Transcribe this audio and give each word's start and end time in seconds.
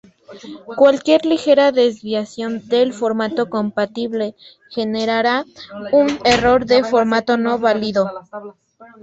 Cualquier 0.77 1.27
ligera 1.27 1.71
desviación 1.71 2.67
del 2.67 2.91
formato 2.91 3.51
compatible, 3.51 4.33
generará 4.71 5.45
un 5.91 6.17
error 6.25 6.65
de 6.65 6.83
"Formato 6.83 7.37
no 7.37 7.59
válido". 7.59 8.09